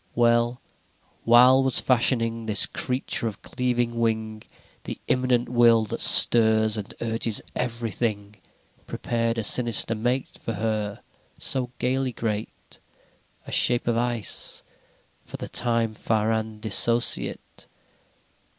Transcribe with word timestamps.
VI 0.01 0.09
Well: 0.15 0.61
while 1.25 1.61
was 1.63 1.79
fashioning 1.79 2.47
This 2.47 2.65
creature 2.65 3.27
of 3.27 3.43
cleaving 3.43 3.93
wing, 3.99 4.41
The 4.85 4.99
Immanent 5.07 5.47
Will 5.47 5.85
that 5.85 6.01
stirrs 6.01 6.75
and 6.75 6.91
urges 7.01 7.39
everything 7.55 8.31
VII 8.77 8.83
Prepared 8.87 9.37
a 9.37 9.43
sinister 9.43 9.93
mate 9.93 10.39
For 10.41 10.53
her 10.53 11.01
so 11.37 11.69
gaily 11.77 12.13
great 12.13 12.79
A 13.45 13.51
Shape 13.51 13.87
of 13.87 13.95
Ice, 13.95 14.63
for 15.23 15.37
the 15.37 15.47
time 15.47 15.93
far 15.93 16.31
and 16.31 16.59
dissociate. 16.59 17.67